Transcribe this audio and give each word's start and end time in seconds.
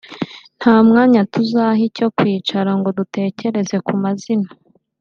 nta 0.59 0.75
mwanya 0.87 1.21
tuzaha 1.31 1.81
icyo 1.89 2.07
kwicara 2.17 2.71
ngo 2.79 2.89
dutekereze 2.97 3.75
ku 3.85 3.93
mazina 4.03 4.49